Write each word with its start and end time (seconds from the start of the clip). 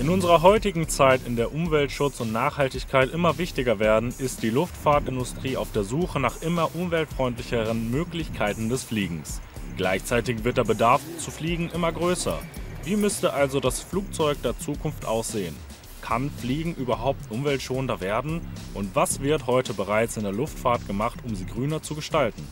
In 0.00 0.08
unserer 0.08 0.40
heutigen 0.40 0.88
Zeit, 0.88 1.26
in 1.26 1.36
der 1.36 1.52
Umweltschutz 1.52 2.20
und 2.20 2.32
Nachhaltigkeit 2.32 3.12
immer 3.12 3.36
wichtiger 3.36 3.78
werden, 3.78 4.14
ist 4.16 4.42
die 4.42 4.48
Luftfahrtindustrie 4.48 5.58
auf 5.58 5.72
der 5.72 5.84
Suche 5.84 6.18
nach 6.18 6.40
immer 6.40 6.74
umweltfreundlicheren 6.74 7.90
Möglichkeiten 7.90 8.70
des 8.70 8.82
Fliegens. 8.82 9.42
Gleichzeitig 9.76 10.42
wird 10.42 10.56
der 10.56 10.64
Bedarf 10.64 11.02
zu 11.18 11.30
fliegen 11.30 11.68
immer 11.74 11.92
größer. 11.92 12.38
Wie 12.82 12.96
müsste 12.96 13.34
also 13.34 13.60
das 13.60 13.80
Flugzeug 13.80 14.40
der 14.40 14.58
Zukunft 14.58 15.04
aussehen? 15.04 15.54
Kann 16.00 16.30
Fliegen 16.30 16.74
überhaupt 16.76 17.30
umweltschonender 17.30 18.00
werden? 18.00 18.40
Und 18.72 18.96
was 18.96 19.20
wird 19.20 19.46
heute 19.46 19.74
bereits 19.74 20.16
in 20.16 20.22
der 20.22 20.32
Luftfahrt 20.32 20.86
gemacht, 20.86 21.18
um 21.28 21.34
sie 21.34 21.44
grüner 21.44 21.82
zu 21.82 21.94
gestalten? 21.94 22.48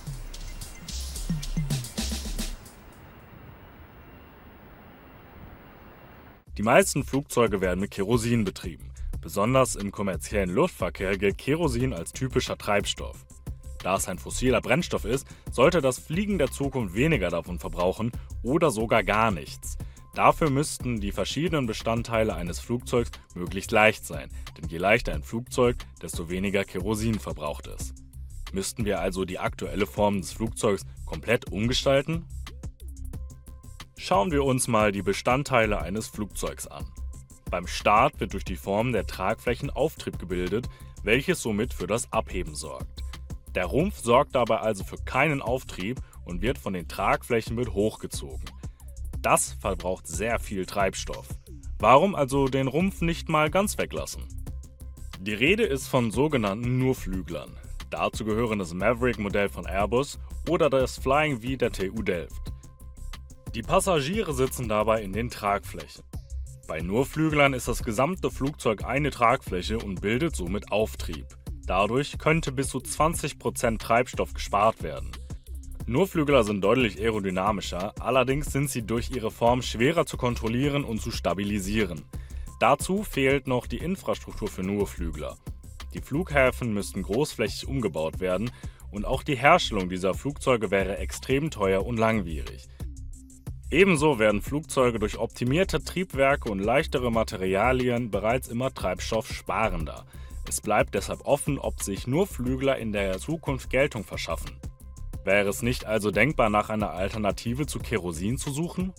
Die 6.58 6.64
meisten 6.64 7.04
Flugzeuge 7.04 7.60
werden 7.60 7.78
mit 7.78 7.92
Kerosin 7.92 8.42
betrieben. 8.42 8.90
Besonders 9.20 9.76
im 9.76 9.92
kommerziellen 9.92 10.50
Luftverkehr 10.50 11.16
gilt 11.16 11.38
Kerosin 11.38 11.92
als 11.92 12.12
typischer 12.12 12.58
Treibstoff. 12.58 13.24
Da 13.80 13.94
es 13.94 14.08
ein 14.08 14.18
fossiler 14.18 14.60
Brennstoff 14.60 15.04
ist, 15.04 15.28
sollte 15.52 15.80
das 15.80 16.00
Fliegen 16.00 16.36
der 16.36 16.50
Zukunft 16.50 16.96
weniger 16.96 17.30
davon 17.30 17.60
verbrauchen 17.60 18.10
oder 18.42 18.72
sogar 18.72 19.04
gar 19.04 19.30
nichts. 19.30 19.78
Dafür 20.16 20.50
müssten 20.50 21.00
die 21.00 21.12
verschiedenen 21.12 21.66
Bestandteile 21.66 22.34
eines 22.34 22.58
Flugzeugs 22.58 23.12
möglichst 23.36 23.70
leicht 23.70 24.04
sein, 24.04 24.28
denn 24.56 24.68
je 24.68 24.78
leichter 24.78 25.14
ein 25.14 25.22
Flugzeug, 25.22 25.76
desto 26.02 26.28
weniger 26.28 26.64
Kerosin 26.64 27.20
verbraucht 27.20 27.68
es. 27.68 27.94
Müssten 28.52 28.84
wir 28.84 28.98
also 28.98 29.24
die 29.24 29.38
aktuelle 29.38 29.86
Form 29.86 30.20
des 30.20 30.32
Flugzeugs 30.32 30.84
komplett 31.06 31.52
umgestalten? 31.52 32.24
Schauen 34.00 34.30
wir 34.30 34.44
uns 34.44 34.68
mal 34.68 34.92
die 34.92 35.02
Bestandteile 35.02 35.82
eines 35.82 36.06
Flugzeugs 36.06 36.68
an. 36.68 36.86
Beim 37.50 37.66
Start 37.66 38.20
wird 38.20 38.32
durch 38.32 38.44
die 38.44 38.54
Form 38.54 38.92
der 38.92 39.08
Tragflächen 39.08 39.70
Auftrieb 39.70 40.20
gebildet, 40.20 40.68
welches 41.02 41.42
somit 41.42 41.74
für 41.74 41.88
das 41.88 42.12
Abheben 42.12 42.54
sorgt. 42.54 43.02
Der 43.56 43.66
Rumpf 43.66 43.98
sorgt 43.98 44.36
dabei 44.36 44.60
also 44.60 44.84
für 44.84 44.98
keinen 44.98 45.42
Auftrieb 45.42 46.00
und 46.24 46.42
wird 46.42 46.58
von 46.58 46.74
den 46.74 46.86
Tragflächen 46.86 47.56
mit 47.56 47.74
hochgezogen. 47.74 48.44
Das 49.20 49.54
verbraucht 49.54 50.06
sehr 50.06 50.38
viel 50.38 50.64
Treibstoff. 50.64 51.26
Warum 51.80 52.14
also 52.14 52.46
den 52.46 52.68
Rumpf 52.68 53.00
nicht 53.00 53.28
mal 53.28 53.50
ganz 53.50 53.78
weglassen? 53.78 54.22
Die 55.18 55.34
Rede 55.34 55.64
ist 55.64 55.88
von 55.88 56.12
sogenannten 56.12 56.78
Nurflüglern. 56.78 57.50
Dazu 57.90 58.24
gehören 58.24 58.60
das 58.60 58.72
Maverick-Modell 58.72 59.48
von 59.48 59.66
Airbus 59.66 60.20
oder 60.48 60.70
das 60.70 60.98
Flying 60.98 61.42
V 61.42 61.56
der 61.56 61.72
TU 61.72 62.00
Delft. 62.02 62.47
Die 63.54 63.62
Passagiere 63.62 64.34
sitzen 64.34 64.68
dabei 64.68 65.02
in 65.02 65.14
den 65.14 65.30
Tragflächen. 65.30 66.04
Bei 66.66 66.82
Nurflüglern 66.82 67.54
ist 67.54 67.66
das 67.66 67.82
gesamte 67.82 68.30
Flugzeug 68.30 68.84
eine 68.84 69.10
Tragfläche 69.10 69.78
und 69.78 70.02
bildet 70.02 70.36
somit 70.36 70.70
Auftrieb. 70.70 71.26
Dadurch 71.66 72.18
könnte 72.18 72.52
bis 72.52 72.68
zu 72.68 72.78
20% 72.78 73.78
Treibstoff 73.78 74.34
gespart 74.34 74.82
werden. 74.82 75.12
Nurflügler 75.86 76.44
sind 76.44 76.60
deutlich 76.60 77.00
aerodynamischer, 77.00 77.94
allerdings 78.00 78.52
sind 78.52 78.68
sie 78.68 78.82
durch 78.82 79.10
ihre 79.10 79.30
Form 79.30 79.62
schwerer 79.62 80.04
zu 80.04 80.18
kontrollieren 80.18 80.84
und 80.84 81.00
zu 81.00 81.10
stabilisieren. 81.10 82.04
Dazu 82.60 83.02
fehlt 83.02 83.46
noch 83.46 83.66
die 83.66 83.78
Infrastruktur 83.78 84.48
für 84.48 84.62
Nurflügler. 84.62 85.38
Die 85.94 86.02
Flughäfen 86.02 86.74
müssten 86.74 87.02
großflächig 87.02 87.66
umgebaut 87.66 88.20
werden 88.20 88.50
und 88.90 89.06
auch 89.06 89.22
die 89.22 89.36
Herstellung 89.36 89.88
dieser 89.88 90.12
Flugzeuge 90.12 90.70
wäre 90.70 90.98
extrem 90.98 91.50
teuer 91.50 91.86
und 91.86 91.96
langwierig. 91.96 92.68
Ebenso 93.70 94.18
werden 94.18 94.40
Flugzeuge 94.40 94.98
durch 94.98 95.18
optimierte 95.18 95.84
Triebwerke 95.84 96.50
und 96.50 96.58
leichtere 96.58 97.12
Materialien 97.12 98.10
bereits 98.10 98.48
immer 98.48 98.72
treibstoffsparender. 98.72 100.06
Es 100.48 100.62
bleibt 100.62 100.94
deshalb 100.94 101.26
offen, 101.26 101.58
ob 101.58 101.82
sich 101.82 102.06
nur 102.06 102.26
Flügler 102.26 102.78
in 102.78 102.92
der 102.92 103.18
Zukunft 103.18 103.68
Geltung 103.68 104.04
verschaffen. 104.04 104.56
Wäre 105.22 105.50
es 105.50 105.60
nicht 105.60 105.84
also 105.84 106.10
denkbar, 106.10 106.48
nach 106.48 106.70
einer 106.70 106.92
Alternative 106.92 107.66
zu 107.66 107.78
Kerosin 107.78 108.38
zu 108.38 108.50
suchen? 108.50 108.94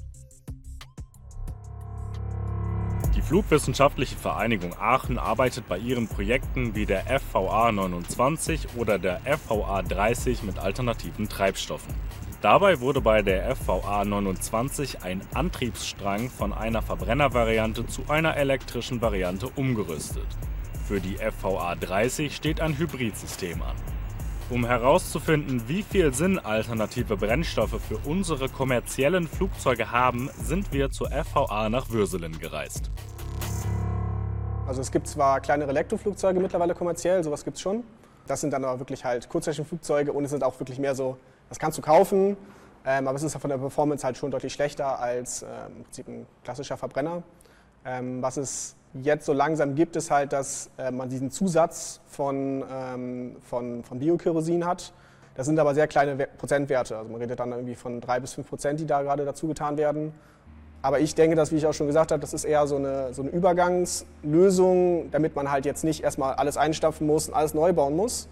Die 3.15 3.21
Flugwissenschaftliche 3.21 4.15
Vereinigung 4.15 4.75
Aachen 4.77 5.17
arbeitet 5.17 5.67
bei 5.67 5.79
ihren 5.79 6.07
Projekten 6.07 6.75
wie 6.75 6.85
der 6.85 7.05
FVA 7.19 7.71
29 7.71 8.75
oder 8.77 8.99
der 8.99 9.21
FVA 9.21 9.81
30 9.81 10.44
mit 10.44 10.59
alternativen 10.59 11.27
Treibstoffen. 11.27 11.95
Dabei 12.41 12.79
wurde 12.79 13.01
bei 13.01 13.22
der 13.22 13.53
FVA 13.53 14.05
29 14.05 15.03
ein 15.03 15.19
Antriebsstrang 15.33 16.29
von 16.29 16.53
einer 16.53 16.81
Verbrennervariante 16.81 17.85
zu 17.85 18.03
einer 18.07 18.38
elektrischen 18.38 19.01
Variante 19.01 19.50
umgerüstet. 19.57 20.25
Für 20.88 21.01
die 21.01 21.17
FVA 21.17 21.75
30 21.75 22.33
steht 22.33 22.61
ein 22.61 22.77
Hybridsystem 22.77 23.61
an. 23.61 23.75
Um 24.50 24.66
herauszufinden, 24.66 25.63
wie 25.67 25.83
viel 25.83 26.13
Sinn 26.13 26.39
alternative 26.39 27.17
Brennstoffe 27.17 27.81
für 27.85 27.97
unsere 28.09 28.47
kommerziellen 28.47 29.27
Flugzeuge 29.27 29.91
haben, 29.91 30.29
sind 30.41 30.71
wir 30.71 30.91
zur 30.91 31.11
FVA 31.11 31.67
nach 31.67 31.89
Würselen 31.89 32.39
gereist. 32.39 32.89
Also 34.66 34.79
es 34.79 34.89
gibt 34.94 35.07
zwar 35.07 35.41
kleinere 35.41 35.71
Elektroflugzeuge 35.71 36.39
mittlerweile 36.39 36.73
kommerziell, 36.73 37.21
sowas 37.21 37.44
gibt 37.44 37.57
es 37.57 37.61
schon. 37.61 37.83
Das 38.27 38.39
sind 38.39 38.53
dann 38.53 38.63
aber 38.63 38.79
wirklich 38.79 39.03
halt 39.03 39.27
Kurzstreckenflugzeuge 39.27 40.13
und 40.13 40.23
es 40.23 40.31
sind 40.31 40.44
auch 40.44 40.57
wirklich 40.57 40.79
mehr 40.79 40.95
so 40.95 41.17
das 41.49 41.59
kannst 41.59 41.77
du 41.77 41.81
kaufen, 41.81 42.37
ähm, 42.85 43.07
aber 43.07 43.15
es 43.15 43.23
ist 43.23 43.35
von 43.35 43.49
der 43.49 43.57
Performance 43.57 44.05
halt 44.05 44.17
schon 44.17 44.31
deutlich 44.31 44.53
schlechter 44.53 44.99
als 44.99 45.43
äh, 45.43 45.47
im 45.67 45.83
Prinzip 45.83 46.07
ein 46.07 46.27
klassischer 46.43 46.77
Verbrenner. 46.77 47.23
Ähm, 47.85 48.21
was 48.21 48.37
es 48.37 48.75
jetzt 48.93 49.25
so 49.25 49.33
langsam 49.33 49.75
gibt, 49.75 49.95
ist 49.95 50.11
halt, 50.11 50.33
dass 50.33 50.69
äh, 50.77 50.91
man 50.91 51.09
diesen 51.09 51.31
Zusatz 51.31 52.01
von, 52.07 52.63
ähm, 52.71 53.35
von, 53.41 53.83
von 53.83 53.99
Biokerosin 53.99 54.65
hat. 54.65 54.93
Das 55.35 55.45
sind 55.45 55.59
aber 55.59 55.73
sehr 55.73 55.88
kleine 55.88 56.27
Prozentwerte. 56.27 56.97
Also 56.97 57.09
man 57.09 57.21
redet 57.21 57.39
dann 57.39 57.51
irgendwie 57.51 57.75
von 57.75 58.01
drei 58.01 58.19
bis 58.19 58.33
fünf 58.33 58.49
Prozent, 58.49 58.79
die 58.79 58.85
da 58.85 59.01
gerade 59.01 59.25
dazu 59.25 59.47
getan 59.47 59.77
werden. 59.77 60.13
Aber 60.81 60.99
ich 60.99 61.13
denke, 61.13 61.35
dass, 61.35 61.51
wie 61.51 61.57
ich 61.57 61.67
auch 61.67 61.73
schon 61.73 61.88
gesagt 61.88 62.11
habe, 62.11 62.21
das 62.21 62.33
ist 62.33 62.45
eher 62.45 62.65
so 62.65 62.77
eine, 62.77 63.13
so 63.13 63.21
eine 63.21 63.31
Übergangslösung, 63.31 65.11
damit 65.11 65.35
man 65.35 65.51
halt 65.51 65.65
jetzt 65.65 65.83
nicht 65.83 66.03
erstmal 66.03 66.33
alles 66.35 66.57
einstampfen 66.57 67.05
muss 67.05 67.27
und 67.27 67.33
alles 67.33 67.53
neu 67.53 67.73
bauen 67.73 67.95
muss, 67.95 68.29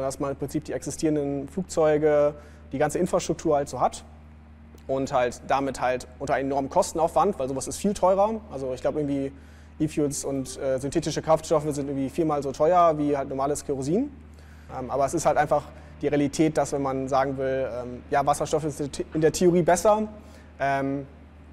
dass 0.00 0.20
man 0.20 0.32
im 0.32 0.36
Prinzip 0.36 0.64
die 0.64 0.72
existierenden 0.72 1.48
Flugzeuge, 1.48 2.34
die 2.72 2.78
ganze 2.78 2.98
Infrastruktur 2.98 3.56
halt 3.56 3.68
so 3.68 3.80
hat 3.80 4.04
und 4.86 5.12
halt 5.12 5.40
damit 5.48 5.80
halt 5.80 6.06
unter 6.18 6.34
einem 6.34 6.48
enormen 6.48 6.70
Kostenaufwand, 6.70 7.38
weil 7.38 7.48
sowas 7.48 7.66
ist 7.68 7.78
viel 7.78 7.94
teurer. 7.94 8.40
Also 8.52 8.72
ich 8.72 8.80
glaube 8.80 9.00
irgendwie 9.00 9.32
E-Fuels 9.78 10.24
und 10.24 10.58
äh, 10.58 10.78
synthetische 10.78 11.22
Kraftstoffe 11.22 11.66
sind 11.70 11.88
irgendwie 11.88 12.08
viermal 12.08 12.42
so 12.42 12.52
teuer 12.52 12.96
wie 12.98 13.16
halt 13.16 13.28
normales 13.28 13.64
Kerosin. 13.64 14.10
Ähm, 14.76 14.90
aber 14.90 15.06
es 15.06 15.14
ist 15.14 15.26
halt 15.26 15.36
einfach 15.36 15.62
die 16.02 16.08
Realität, 16.08 16.56
dass 16.56 16.72
wenn 16.72 16.82
man 16.82 17.08
sagen 17.08 17.36
will, 17.38 17.68
ähm, 17.72 18.02
ja, 18.10 18.24
Wasserstoff 18.24 18.64
ist 18.64 18.80
in 19.14 19.20
der 19.20 19.32
Theorie 19.32 19.62
besser, 19.62 20.08
ähm, 20.60 21.06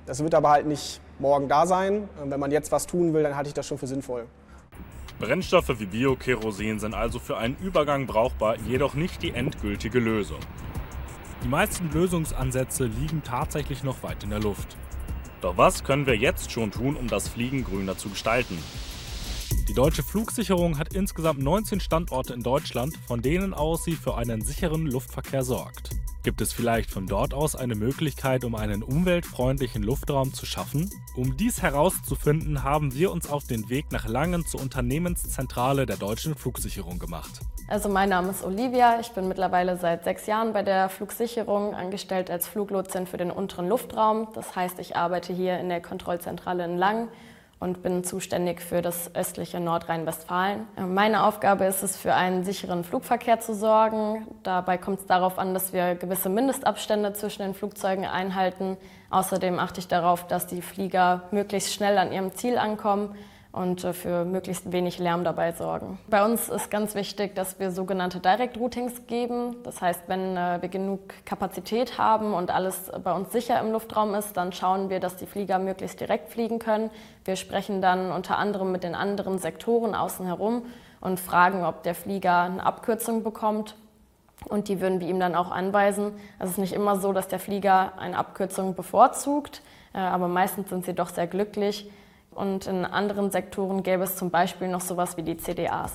das 0.05 0.21
wird 0.21 0.35
aber 0.35 0.51
halt 0.51 0.65
nicht 0.65 0.99
morgen 1.19 1.47
da 1.47 1.65
sein. 1.65 2.09
Und 2.21 2.31
wenn 2.31 2.39
man 2.39 2.51
jetzt 2.51 2.71
was 2.71 2.87
tun 2.87 3.13
will, 3.13 3.23
dann 3.23 3.35
halte 3.35 3.47
ich 3.47 3.53
das 3.53 3.67
schon 3.67 3.77
für 3.77 3.87
sinnvoll. 3.87 4.25
Brennstoffe 5.23 5.79
wie 5.79 5.85
Biokerosin 5.85 6.79
sind 6.79 6.93
also 6.93 7.17
für 7.17 7.37
einen 7.37 7.55
Übergang 7.63 8.07
brauchbar, 8.07 8.57
jedoch 8.67 8.93
nicht 8.93 9.23
die 9.23 9.31
endgültige 9.31 9.99
Lösung. 9.99 10.41
Die 11.41 11.47
meisten 11.47 11.89
Lösungsansätze 11.93 12.87
liegen 12.87 13.23
tatsächlich 13.23 13.83
noch 13.83 14.03
weit 14.03 14.25
in 14.25 14.31
der 14.31 14.41
Luft. 14.41 14.75
Doch 15.39 15.55
was 15.55 15.85
können 15.85 16.05
wir 16.07 16.17
jetzt 16.17 16.51
schon 16.51 16.71
tun, 16.71 16.97
um 16.97 17.07
das 17.07 17.29
Fliegen 17.29 17.63
grüner 17.63 17.97
zu 17.97 18.09
gestalten? 18.09 18.57
Die 19.69 19.73
deutsche 19.73 20.03
Flugsicherung 20.03 20.77
hat 20.77 20.93
insgesamt 20.93 21.39
19 21.39 21.79
Standorte 21.79 22.33
in 22.33 22.43
Deutschland, 22.43 22.93
von 23.07 23.21
denen 23.21 23.53
aus 23.53 23.85
sie 23.85 23.95
für 23.95 24.17
einen 24.17 24.41
sicheren 24.41 24.87
Luftverkehr 24.87 25.45
sorgt. 25.45 25.91
Gibt 26.23 26.39
es 26.39 26.53
vielleicht 26.53 26.89
von 26.89 27.05
dort 27.05 27.33
aus 27.33 27.53
eine 27.53 27.75
Möglichkeit, 27.75 28.45
um 28.45 28.55
einen 28.55 28.81
umweltfreundlichen 28.81 29.83
Luftraum 29.83 30.33
zu 30.33 30.45
schaffen? 30.45 30.89
Um 31.17 31.35
dies 31.35 31.61
herauszufinden, 31.61 32.63
haben 32.63 32.93
wir 32.93 33.11
uns 33.11 33.29
auf 33.29 33.43
den 33.43 33.69
Weg 33.69 33.91
nach 33.91 34.07
Langen 34.07 34.45
zur 34.45 34.61
Unternehmenszentrale 34.61 35.85
der 35.85 35.97
deutschen 35.97 36.35
Flugsicherung 36.35 36.97
gemacht. 36.97 37.41
Also 37.67 37.89
mein 37.89 38.07
Name 38.07 38.29
ist 38.29 38.41
Olivia, 38.41 39.01
ich 39.01 39.09
bin 39.11 39.27
mittlerweile 39.27 39.77
seit 39.77 40.05
sechs 40.05 40.25
Jahren 40.25 40.53
bei 40.53 40.63
der 40.63 40.87
Flugsicherung 40.87 41.75
angestellt 41.75 42.31
als 42.31 42.47
Fluglotsin 42.47 43.05
für 43.05 43.17
den 43.17 43.29
unteren 43.29 43.67
Luftraum. 43.67 44.29
Das 44.33 44.55
heißt, 44.55 44.79
ich 44.79 44.95
arbeite 44.95 45.33
hier 45.33 45.59
in 45.59 45.67
der 45.67 45.81
Kontrollzentrale 45.81 46.63
in 46.63 46.77
Langen 46.77 47.09
und 47.63 47.81
bin 47.81 48.03
zuständig 48.03 48.61
für 48.61 48.81
das 48.81 49.15
östliche 49.15 49.61
Nordrhein-Westfalen. 49.61 50.67
Meine 50.75 51.23
Aufgabe 51.23 51.63
ist 51.63 51.81
es, 51.81 51.95
für 51.95 52.13
einen 52.13 52.43
sicheren 52.43 52.83
Flugverkehr 52.83 53.39
zu 53.39 53.55
sorgen. 53.55 54.27
Dabei 54.43 54.77
kommt 54.77 54.99
es 54.99 55.05
darauf 55.05 55.39
an, 55.39 55.53
dass 55.53 55.71
wir 55.71 55.95
gewisse 55.95 56.27
Mindestabstände 56.27 57.13
zwischen 57.13 57.43
den 57.43 57.53
Flugzeugen 57.53 58.03
einhalten. 58.03 58.75
Außerdem 59.09 59.59
achte 59.59 59.79
ich 59.79 59.87
darauf, 59.87 60.27
dass 60.27 60.45
die 60.45 60.61
Flieger 60.61 61.23
möglichst 61.31 61.73
schnell 61.73 61.97
an 61.97 62.11
ihrem 62.11 62.33
Ziel 62.33 62.57
ankommen 62.57 63.15
und 63.53 63.83
äh, 63.83 63.93
für 63.93 64.25
möglichst 64.25 64.71
wenig 64.71 64.99
Lärm 64.99 65.23
dabei 65.23 65.53
sorgen. 65.53 65.99
Bei 66.09 66.25
uns 66.25 66.49
ist 66.49 66.69
ganz 66.69 66.95
wichtig, 66.95 67.35
dass 67.35 67.59
wir 67.59 67.71
sogenannte 67.71 68.19
Direct 68.19 68.57
Routings 68.57 69.07
geben. 69.07 69.55
Das 69.63 69.79
heißt, 69.79 70.01
wenn 70.07 70.35
äh, 70.35 70.61
wir 70.61 70.69
genug 70.69 71.13
Kapazität 71.23 71.97
haben 71.97 72.33
und 72.33 72.51
alles 72.51 72.91
bei 73.03 73.13
uns 73.13 73.31
sicher 73.31 73.59
im 73.61 73.71
Luftraum 73.71 74.15
ist, 74.15 74.35
dann 74.35 74.51
schauen 74.51 74.89
wir, 74.89 74.99
dass 74.99 75.15
die 75.15 75.27
Flieger 75.27 75.59
möglichst 75.59 76.01
direkt 76.01 76.31
fliegen 76.31 76.59
können. 76.59 76.89
Wir 77.25 77.35
sprechen 77.35 77.81
dann 77.81 78.11
unter 78.11 78.37
anderem 78.37 78.71
mit 78.71 78.83
den 78.83 78.95
anderen 78.95 79.37
Sektoren 79.37 79.93
außen 79.93 80.25
herum 80.25 80.63
und 80.99 81.19
fragen, 81.19 81.63
ob 81.63 81.83
der 81.83 81.93
Flieger 81.93 82.41
eine 82.41 82.65
Abkürzung 82.65 83.23
bekommt. 83.23 83.75
Und 84.49 84.67
die 84.67 84.81
würden 84.81 84.99
wir 84.99 85.07
ihm 85.07 85.19
dann 85.19 85.35
auch 85.35 85.51
anweisen. 85.51 86.13
Es 86.39 86.49
ist 86.49 86.57
nicht 86.57 86.73
immer 86.73 86.97
so, 86.97 87.13
dass 87.13 87.27
der 87.27 87.39
Flieger 87.39 87.93
eine 87.99 88.17
Abkürzung 88.17 88.73
bevorzugt, 88.73 89.61
äh, 89.93 89.99
aber 89.99 90.27
meistens 90.27 90.69
sind 90.69 90.85
sie 90.85 90.93
doch 90.93 91.09
sehr 91.09 91.27
glücklich. 91.27 91.91
Und 92.33 92.67
in 92.67 92.85
anderen 92.85 93.31
Sektoren 93.31 93.83
gäbe 93.83 94.03
es 94.03 94.15
zum 94.15 94.29
Beispiel 94.31 94.67
noch 94.67 94.81
sowas 94.81 95.17
wie 95.17 95.23
die 95.23 95.37
CDAs. 95.37 95.91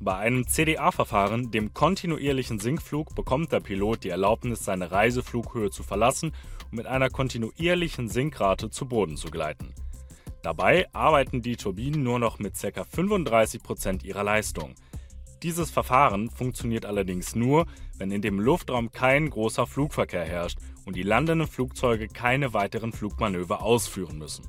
Bei 0.00 0.16
einem 0.16 0.48
CDA-Verfahren, 0.48 1.52
dem 1.52 1.74
kontinuierlichen 1.74 2.58
Sinkflug, 2.58 3.14
bekommt 3.14 3.52
der 3.52 3.60
Pilot 3.60 4.02
die 4.02 4.08
Erlaubnis, 4.08 4.64
seine 4.64 4.90
Reiseflughöhe 4.90 5.70
zu 5.70 5.84
verlassen 5.84 6.32
und 6.70 6.76
mit 6.76 6.86
einer 6.86 7.08
kontinuierlichen 7.08 8.08
Sinkrate 8.08 8.70
zu 8.70 8.86
Boden 8.86 9.16
zu 9.16 9.30
gleiten. 9.30 9.72
Dabei 10.42 10.88
arbeiten 10.92 11.40
die 11.40 11.56
Turbinen 11.56 12.02
nur 12.02 12.18
noch 12.18 12.40
mit 12.40 12.54
ca. 12.60 12.82
35 12.82 13.62
Prozent 13.62 14.02
ihrer 14.02 14.24
Leistung. 14.24 14.74
Dieses 15.44 15.70
Verfahren 15.70 16.30
funktioniert 16.30 16.84
allerdings 16.84 17.36
nur, 17.36 17.66
wenn 17.96 18.10
in 18.10 18.22
dem 18.22 18.40
Luftraum 18.40 18.90
kein 18.90 19.30
großer 19.30 19.68
Flugverkehr 19.68 20.24
herrscht 20.24 20.58
und 20.84 20.96
die 20.96 21.02
landenden 21.04 21.46
Flugzeuge 21.46 22.08
keine 22.08 22.54
weiteren 22.54 22.92
Flugmanöver 22.92 23.62
ausführen 23.62 24.18
müssen. 24.18 24.44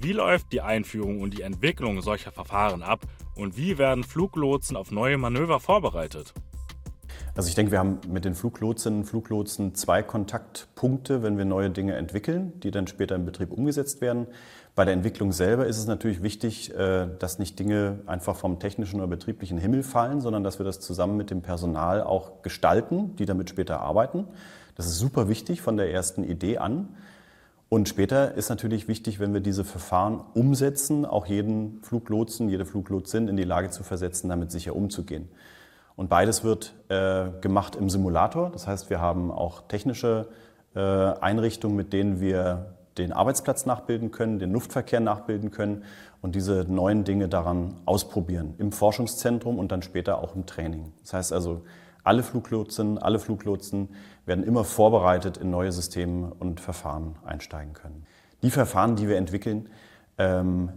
Wie 0.00 0.12
läuft 0.12 0.52
die 0.52 0.60
Einführung 0.60 1.20
und 1.20 1.36
die 1.36 1.42
Entwicklung 1.42 2.02
solcher 2.02 2.30
Verfahren 2.30 2.84
ab 2.84 3.00
und 3.34 3.56
wie 3.56 3.78
werden 3.78 4.04
Fluglotsen 4.04 4.76
auf 4.76 4.92
neue 4.92 5.18
Manöver 5.18 5.58
vorbereitet? 5.58 6.32
Also 7.34 7.48
ich 7.48 7.56
denke, 7.56 7.72
wir 7.72 7.80
haben 7.80 7.98
mit 8.08 8.24
den 8.24 8.36
Fluglotsinnen 8.36 9.00
und 9.00 9.06
Fluglotsen 9.06 9.74
zwei 9.74 10.04
Kontaktpunkte, 10.04 11.24
wenn 11.24 11.36
wir 11.36 11.44
neue 11.44 11.70
Dinge 11.70 11.96
entwickeln, 11.96 12.52
die 12.60 12.70
dann 12.70 12.86
später 12.86 13.16
im 13.16 13.24
Betrieb 13.24 13.50
umgesetzt 13.50 14.00
werden. 14.00 14.28
Bei 14.76 14.84
der 14.84 14.94
Entwicklung 14.94 15.32
selber 15.32 15.66
ist 15.66 15.78
es 15.78 15.88
natürlich 15.88 16.22
wichtig, 16.22 16.72
äh, 16.74 17.08
dass 17.18 17.40
nicht 17.40 17.58
Dinge 17.58 17.98
einfach 18.06 18.36
vom 18.36 18.60
technischen 18.60 19.00
oder 19.00 19.08
betrieblichen 19.08 19.58
Himmel 19.58 19.82
fallen, 19.82 20.20
sondern 20.20 20.44
dass 20.44 20.60
wir 20.60 20.64
das 20.64 20.78
zusammen 20.78 21.16
mit 21.16 21.30
dem 21.30 21.42
Personal 21.42 22.04
auch 22.04 22.42
gestalten, 22.42 23.16
die 23.16 23.26
damit 23.26 23.50
später 23.50 23.80
arbeiten. 23.80 24.26
Das 24.76 24.86
ist 24.86 24.98
super 24.98 25.28
wichtig 25.28 25.60
von 25.60 25.76
der 25.76 25.92
ersten 25.92 26.22
Idee 26.22 26.58
an. 26.58 26.94
Und 27.68 27.88
später 27.88 28.34
ist 28.34 28.48
natürlich 28.48 28.88
wichtig, 28.88 29.20
wenn 29.20 29.34
wir 29.34 29.42
diese 29.42 29.62
Verfahren 29.62 30.20
umsetzen, 30.34 31.04
auch 31.04 31.26
jeden 31.26 31.82
Fluglotsen, 31.82 32.48
jede 32.48 32.64
Fluglotsin 32.64 33.28
in 33.28 33.36
die 33.36 33.44
Lage 33.44 33.68
zu 33.68 33.82
versetzen, 33.82 34.30
damit 34.30 34.50
sicher 34.50 34.74
umzugehen. 34.74 35.28
Und 35.94 36.08
beides 36.08 36.44
wird 36.44 36.74
äh, 36.88 37.26
gemacht 37.40 37.76
im 37.76 37.90
Simulator. 37.90 38.50
Das 38.50 38.66
heißt, 38.66 38.88
wir 38.88 39.00
haben 39.00 39.30
auch 39.30 39.62
technische 39.68 40.28
äh, 40.74 40.80
Einrichtungen, 40.80 41.76
mit 41.76 41.92
denen 41.92 42.20
wir 42.20 42.74
den 42.96 43.12
Arbeitsplatz 43.12 43.66
nachbilden 43.66 44.10
können, 44.10 44.38
den 44.38 44.52
Luftverkehr 44.52 45.00
nachbilden 45.00 45.50
können 45.50 45.84
und 46.22 46.34
diese 46.34 46.64
neuen 46.68 47.04
Dinge 47.04 47.28
daran 47.28 47.74
ausprobieren. 47.84 48.54
Im 48.58 48.72
Forschungszentrum 48.72 49.58
und 49.58 49.72
dann 49.72 49.82
später 49.82 50.22
auch 50.22 50.34
im 50.34 50.46
Training. 50.46 50.92
Das 51.02 51.12
heißt 51.12 51.32
also, 51.32 51.62
alle 52.04 52.22
Fluglotsen, 52.22 52.98
alle 52.98 53.18
Fluglotsen 53.18 53.90
werden 54.26 54.44
immer 54.44 54.64
vorbereitet 54.64 55.36
in 55.36 55.50
neue 55.50 55.72
Systeme 55.72 56.32
und 56.38 56.60
Verfahren 56.60 57.16
einsteigen 57.24 57.72
können. 57.72 58.06
Die 58.42 58.50
Verfahren, 58.50 58.96
die 58.96 59.08
wir 59.08 59.16
entwickeln, 59.16 59.68
ähm, 60.18 60.72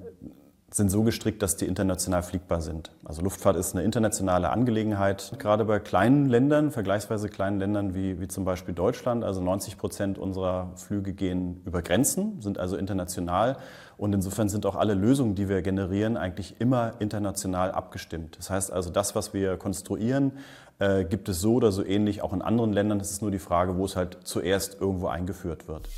sind 0.73 0.89
so 0.89 1.03
gestrickt, 1.03 1.41
dass 1.41 1.57
die 1.57 1.65
international 1.65 2.23
fliegbar 2.23 2.62
sind. 2.62 2.91
Also 3.03 3.21
Luftfahrt 3.21 3.57
ist 3.57 3.75
eine 3.75 3.83
internationale 3.83 4.50
Angelegenheit. 4.51 5.33
Gerade 5.38 5.65
bei 5.65 5.79
kleinen 5.79 6.29
Ländern, 6.29 6.71
vergleichsweise 6.71 7.27
kleinen 7.27 7.59
Ländern 7.59 7.94
wie, 7.94 8.21
wie 8.21 8.29
zum 8.29 8.45
Beispiel 8.45 8.73
Deutschland, 8.73 9.25
also 9.25 9.41
90 9.41 9.77
Prozent 9.77 10.18
unserer 10.18 10.71
Flüge 10.77 11.12
gehen 11.12 11.62
über 11.65 11.81
Grenzen, 11.81 12.41
sind 12.41 12.57
also 12.57 12.77
international. 12.77 13.57
Und 13.97 14.13
insofern 14.13 14.47
sind 14.47 14.65
auch 14.65 14.77
alle 14.77 14.94
Lösungen, 14.94 15.35
die 15.35 15.50
wir 15.50 15.62
generieren, 15.62 16.15
eigentlich 16.15 16.56
immer 16.59 16.94
international 17.00 17.71
abgestimmt. 17.71 18.38
Das 18.38 18.50
heißt 18.50 18.71
also, 18.71 18.89
das, 18.89 19.13
was 19.13 19.33
wir 19.33 19.57
konstruieren, 19.57 20.31
äh, 20.79 21.03
gibt 21.03 21.27
es 21.27 21.41
so 21.41 21.56
oder 21.56 21.74
so 21.74 21.85
ähnlich 21.85 22.21
auch 22.21 22.31
in 22.31 22.41
anderen 22.41 22.71
Ländern. 22.71 23.01
Es 23.01 23.12
ist 23.12 23.21
nur 23.21 23.29
die 23.29 23.39
Frage, 23.39 23.75
wo 23.77 23.83
es 23.83 23.97
halt 23.97 24.19
zuerst 24.24 24.79
irgendwo 24.79 25.07
eingeführt 25.07 25.67
wird. 25.67 25.89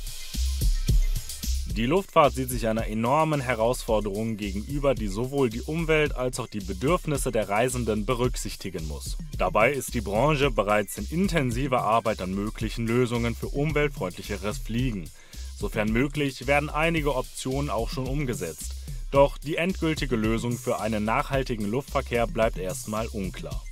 Die 1.76 1.86
Luftfahrt 1.86 2.34
sieht 2.34 2.50
sich 2.50 2.68
einer 2.68 2.86
enormen 2.86 3.40
Herausforderung 3.40 4.36
gegenüber, 4.36 4.94
die 4.94 5.08
sowohl 5.08 5.50
die 5.50 5.60
Umwelt 5.60 6.14
als 6.14 6.38
auch 6.38 6.46
die 6.46 6.60
Bedürfnisse 6.60 7.32
der 7.32 7.48
Reisenden 7.48 8.06
berücksichtigen 8.06 8.86
muss. 8.86 9.16
Dabei 9.38 9.72
ist 9.72 9.92
die 9.94 10.00
Branche 10.00 10.52
bereits 10.52 10.98
in 10.98 11.08
intensiver 11.10 11.82
Arbeit 11.82 12.22
an 12.22 12.32
möglichen 12.32 12.86
Lösungen 12.86 13.34
für 13.34 13.48
umweltfreundlicheres 13.48 14.58
Fliegen. 14.58 15.10
Sofern 15.58 15.90
möglich 15.90 16.46
werden 16.46 16.70
einige 16.70 17.16
Optionen 17.16 17.70
auch 17.70 17.90
schon 17.90 18.06
umgesetzt. 18.06 18.76
Doch 19.10 19.36
die 19.36 19.56
endgültige 19.56 20.14
Lösung 20.14 20.52
für 20.52 20.78
einen 20.78 21.04
nachhaltigen 21.04 21.68
Luftverkehr 21.68 22.28
bleibt 22.28 22.56
erstmal 22.56 23.08
unklar. 23.08 23.64